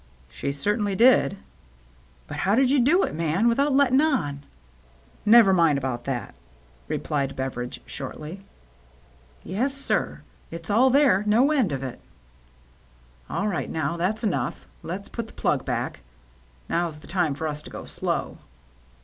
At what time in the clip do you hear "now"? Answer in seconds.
13.69-13.95